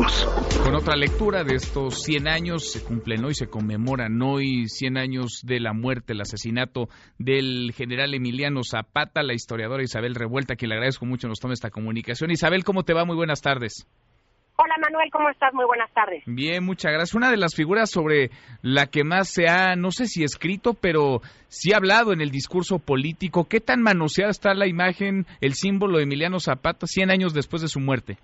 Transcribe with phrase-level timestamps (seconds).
[0.00, 0.62] nosotros.
[0.62, 5.40] Con otra lectura de estos 100 años, se cumplen hoy, se conmemoran hoy 100 años
[5.44, 6.88] de la muerte, el asesinato
[7.18, 11.70] del general Emiliano Zapata, la historiadora Isabel Revuelta, quien le agradezco mucho nos tome esta
[11.70, 12.30] comunicación.
[12.30, 13.04] Isabel, ¿cómo te va?
[13.04, 13.86] Muy buenas tardes.
[14.56, 15.52] Hola Manuel, ¿cómo estás?
[15.54, 16.22] Muy buenas tardes.
[16.26, 17.14] Bien, muchas gracias.
[17.14, 18.30] Una de las figuras sobre
[18.60, 22.30] la que más se ha, no sé si escrito, pero sí ha hablado en el
[22.30, 23.48] discurso político.
[23.48, 27.68] ¿Qué tan manoseada está la imagen, el símbolo de Emiliano Zapata 100 años después de
[27.68, 28.18] su muerte?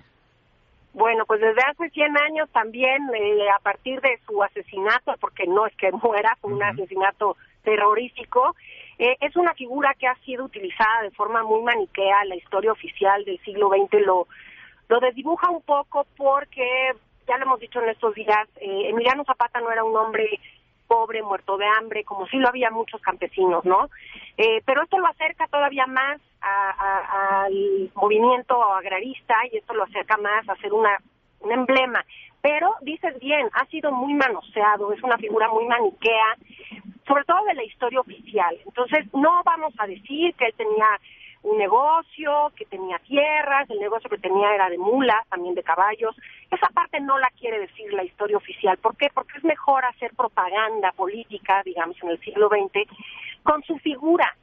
[0.93, 5.67] Bueno, pues desde hace 100 años también, eh, a partir de su asesinato, porque no
[5.67, 8.57] es que muera, fue un asesinato terrorífico,
[8.99, 12.25] eh, es una figura que ha sido utilizada de forma muy maniquea.
[12.25, 14.27] La historia oficial del siglo XX lo,
[14.89, 16.93] lo desdibuja un poco porque,
[17.29, 20.41] ya lo hemos dicho en estos días, eh, Emiliano Zapata no era un hombre
[20.89, 23.89] pobre, muerto de hambre, como sí lo había muchos campesinos, ¿no?
[24.37, 30.49] Eh, pero esto lo acerca todavía más al movimiento agrarista y esto lo acerca más
[30.49, 30.97] a ser una,
[31.41, 32.05] un emblema.
[32.41, 36.37] Pero, dices bien, ha sido muy manoseado, es una figura muy maniquea,
[37.07, 38.57] sobre todo de la historia oficial.
[38.65, 40.87] Entonces, no vamos a decir que él tenía
[41.49, 46.15] un negocio, que tenía tierras, el negocio que tenía era de mulas, también de caballos.
[46.51, 48.77] Esa parte no la quiere decir la historia oficial.
[48.79, 49.09] ¿Por qué?
[49.13, 52.89] Porque es mejor hacer propaganda política, digamos, en el siglo XX,
[53.43, 54.37] con su figura.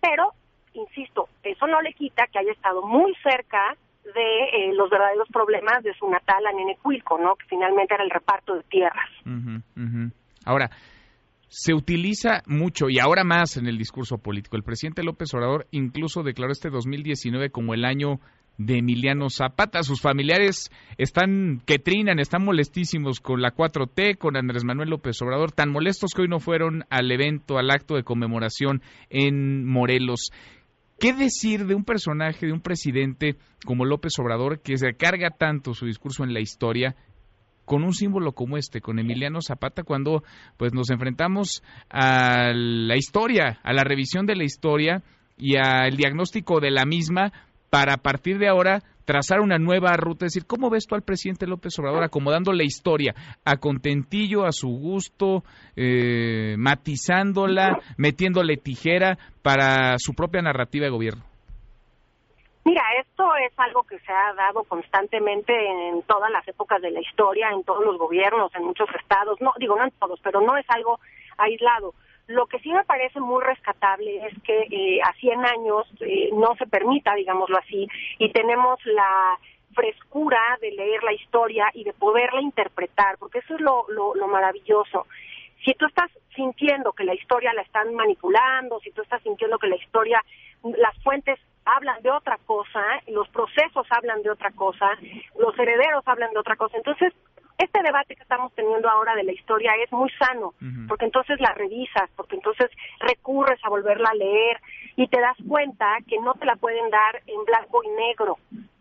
[0.00, 0.32] Pero,
[0.74, 3.76] insisto, eso no le quita que haya estado muy cerca
[4.14, 7.36] de eh, los verdaderos problemas de su natal Anenecuilco, ¿no?
[7.36, 9.10] Que finalmente era el reparto de tierras.
[10.44, 10.70] Ahora,
[11.48, 14.56] se utiliza mucho y ahora más en el discurso político.
[14.56, 18.20] El presidente López Obrador incluso declaró este 2019 como el año
[18.58, 19.82] de Emiliano Zapata.
[19.82, 25.52] Sus familiares están que trinan, están molestísimos con la 4T, con Andrés Manuel López Obrador,
[25.52, 30.30] tan molestos que hoy no fueron al evento, al acto de conmemoración en Morelos.
[30.98, 35.72] ¿Qué decir de un personaje, de un presidente como López Obrador, que se carga tanto
[35.72, 36.96] su discurso en la historia
[37.68, 40.24] con un símbolo como este, con Emiliano Zapata, cuando
[40.56, 45.02] pues nos enfrentamos a la historia, a la revisión de la historia
[45.36, 47.30] y al diagnóstico de la misma
[47.68, 51.02] para a partir de ahora trazar una nueva ruta, es decir, ¿cómo ves tú al
[51.02, 55.44] presidente López Obrador acomodando la historia a contentillo, a su gusto,
[55.76, 61.24] eh, matizándola, metiéndole tijera para su propia narrativa de gobierno?
[62.64, 65.52] Mira, esto es algo que se ha dado constantemente
[65.88, 69.52] en todas las épocas de la historia, en todos los gobiernos, en muchos estados, no
[69.58, 71.00] digo no en todos, pero no es algo
[71.38, 71.94] aislado.
[72.26, 76.54] Lo que sí me parece muy rescatable es que eh, a 100 años eh, no
[76.56, 77.88] se permita, digámoslo así,
[78.18, 79.38] y tenemos la
[79.72, 84.28] frescura de leer la historia y de poderla interpretar, porque eso es lo, lo, lo
[84.28, 85.06] maravilloso.
[85.64, 89.68] Si tú estás sintiendo que la historia la están manipulando, si tú estás sintiendo que
[89.68, 90.22] la historia,
[90.62, 91.38] las fuentes
[91.76, 94.90] hablan de otra cosa, los procesos hablan de otra cosa,
[95.38, 96.76] los herederos hablan de otra cosa.
[96.76, 97.12] Entonces,
[97.58, 100.54] este debate que estamos teniendo ahora de la historia es muy sano,
[100.86, 102.70] porque entonces la revisas, porque entonces
[103.00, 104.60] recurres a volverla a leer
[104.96, 108.38] y te das cuenta que no te la pueden dar en blanco y negro.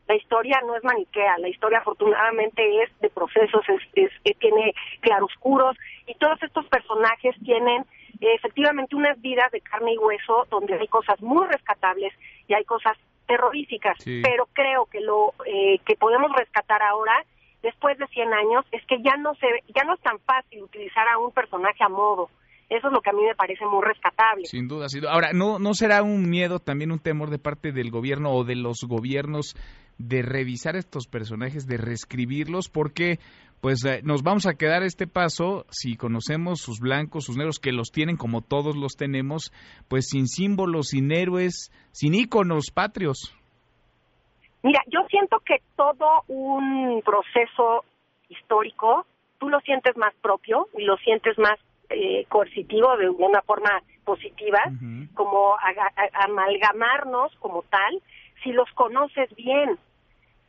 [0.07, 5.75] La historia no es maniquea, la historia afortunadamente es de procesos, es, es, tiene claroscuros
[6.05, 7.83] y todos estos personajes tienen
[8.21, 12.13] efectivamente unas vidas de carne y hueso donde hay cosas muy rescatables
[12.47, 12.97] y hay cosas
[13.27, 17.13] terroríficas, pero creo que lo eh, que podemos rescatar ahora
[17.61, 21.07] después de 100 años es que ya no se ya no es tan fácil utilizar
[21.07, 22.29] a un personaje a modo.
[22.69, 24.45] Eso es lo que a mí me parece muy rescatable.
[24.45, 25.13] Sin duda, sin duda.
[25.13, 28.57] Ahora, ¿no, ¿no será un miedo, también un temor de parte del gobierno o de
[28.57, 29.55] los gobiernos
[29.97, 32.67] de revisar estos personajes, de reescribirlos?
[32.67, 33.19] Porque
[33.61, 35.65] pues eh, nos vamos a quedar este paso.
[35.69, 39.51] Si conocemos sus blancos, sus negros, que los tienen como todos los tenemos,
[39.87, 43.33] pues sin símbolos, sin héroes, sin íconos patrios.
[44.63, 47.85] Mira, yo siento que todo un proceso
[48.29, 49.05] histórico,
[49.39, 51.57] tú lo sientes más propio y lo sientes más
[51.89, 54.59] eh, coercitivo de una forma positiva,
[55.13, 55.55] como
[56.13, 58.01] amalgamarnos como tal,
[58.43, 59.77] si los conoces bien,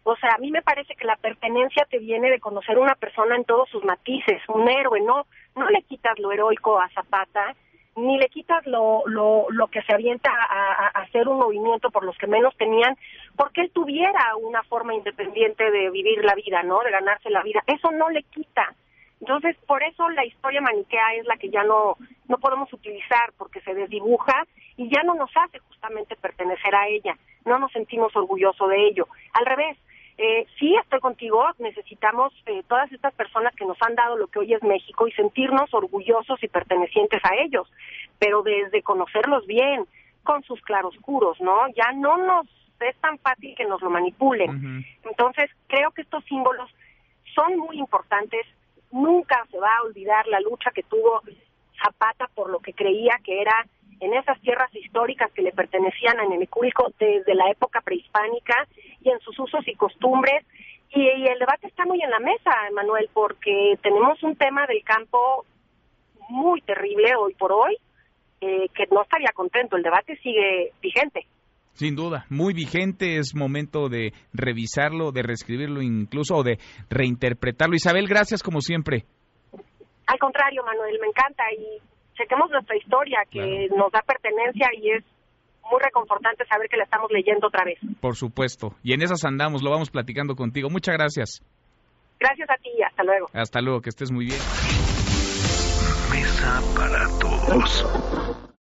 [0.09, 3.37] o sea, a mí me parece que la pertenencia te viene de conocer una persona
[3.37, 7.55] en todos sus matices, un héroe, no, no le quitas lo heroico a Zapata,
[7.97, 12.17] ni le quitas lo, lo, lo que se avienta a, hacer un movimiento por los
[12.17, 12.97] que menos tenían,
[13.37, 16.81] porque él tuviera una forma independiente de vivir la vida, ¿no?
[16.81, 17.63] De ganarse la vida.
[17.67, 18.75] Eso no le quita.
[19.21, 21.97] Entonces, por eso la historia maniquea es la que ya no,
[22.29, 24.47] no podemos utilizar, porque se desdibuja
[24.77, 27.15] y ya no nos hace justamente pertenecer a ella.
[27.45, 29.09] No nos sentimos orgullosos de ello.
[29.33, 29.77] Al revés,
[30.19, 34.41] eh, sí, estoy contigo, necesitamos eh, todas estas personas que nos han dado lo que
[34.41, 37.71] hoy es México y sentirnos orgullosos y pertenecientes a ellos,
[38.19, 39.87] pero desde conocerlos bien,
[40.25, 41.69] con sus claroscuros, ¿no?
[41.69, 42.47] Ya no nos
[42.81, 44.85] es tan fácil que nos lo manipulen.
[45.05, 46.71] Entonces, creo que estos símbolos
[47.35, 48.47] son muy importantes.
[48.93, 51.23] Nunca se va a olvidar la lucha que tuvo
[51.83, 53.67] Zapata por lo que creía que era
[54.01, 58.67] en esas tierras históricas que le pertenecían a Nemecúlico desde la época prehispánica
[59.39, 60.45] sus usos y costumbres.
[60.91, 65.45] Y, el debate está muy en la mesa, Manuel, porque tenemos un tema del campo
[66.29, 67.77] muy terrible hoy por hoy,
[68.41, 69.77] eh, que no estaría contento.
[69.77, 71.27] El debate sigue vigente.
[71.73, 76.59] Sin duda, muy vigente, es momento de revisarlo, de reescribirlo incluso o de
[76.91, 77.77] reinterpretarlo.
[77.77, 79.05] Isabel, gracias como siempre.
[80.07, 81.81] Al contrario, Manuel, me encanta y
[82.17, 85.05] chequemos nuestra historia que nos da pertenencia y es
[85.71, 87.79] muy reconfortante saber que la estamos leyendo otra vez.
[88.01, 90.71] Por supuesto, y en esas andamos, lo vamos platicando contigo.
[90.71, 91.43] Muchas gracias.
[92.19, 93.27] Gracias a ti, hasta luego.
[93.33, 94.41] Hasta luego, que estés muy bien.
[96.11, 98.48] Mesa para todos.